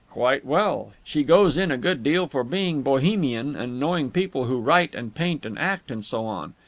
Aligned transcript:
"Quite 0.09 0.43
well. 0.43 0.93
She 1.03 1.21
goes 1.23 1.57
in 1.57 1.69
a 1.69 1.77
good 1.77 2.01
deal 2.01 2.25
for 2.25 2.43
being 2.43 2.81
Bohemian 2.81 3.55
and 3.55 3.79
knowing 3.79 4.09
people 4.09 4.45
who 4.45 4.57
write 4.59 4.95
and 4.95 5.13
paint 5.13 5.45
and 5.45 5.59
act 5.59 5.91
and 5.91 6.03
so 6.03 6.25
on. 6.25 6.55